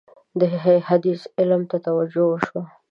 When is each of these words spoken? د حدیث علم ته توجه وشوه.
د 0.39 0.41
حدیث 0.87 1.21
علم 1.39 1.61
ته 1.69 1.77
توجه 1.87 2.23
وشوه. 2.27 2.63